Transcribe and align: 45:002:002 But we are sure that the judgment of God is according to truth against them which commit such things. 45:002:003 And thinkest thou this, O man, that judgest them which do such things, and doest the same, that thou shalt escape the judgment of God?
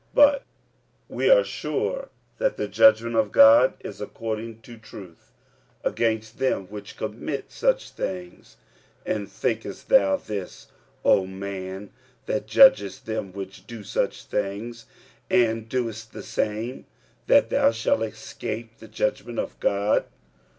45:002:002 0.15 0.15
But 0.15 0.43
we 1.09 1.29
are 1.29 1.43
sure 1.43 2.09
that 2.39 2.57
the 2.57 2.67
judgment 2.67 3.15
of 3.15 3.31
God 3.31 3.75
is 3.81 4.01
according 4.01 4.61
to 4.61 4.79
truth 4.79 5.31
against 5.83 6.39
them 6.39 6.65
which 6.71 6.97
commit 6.97 7.51
such 7.51 7.91
things. 7.91 8.57
45:002:003 9.05 9.13
And 9.15 9.31
thinkest 9.31 9.89
thou 9.89 10.15
this, 10.15 10.67
O 11.05 11.27
man, 11.27 11.91
that 12.25 12.47
judgest 12.47 13.05
them 13.05 13.31
which 13.31 13.67
do 13.67 13.83
such 13.83 14.23
things, 14.25 14.87
and 15.29 15.69
doest 15.69 16.13
the 16.13 16.23
same, 16.23 16.85
that 17.27 17.51
thou 17.51 17.69
shalt 17.69 18.01
escape 18.01 18.79
the 18.79 18.87
judgment 18.87 19.37
of 19.37 19.59
God? 19.59 20.05